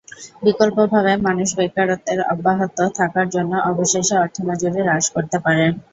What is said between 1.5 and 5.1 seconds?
বেকারত্বের অব্যাহত থাকার জন্য অবশেষে অর্থ মজুরি হ্রাস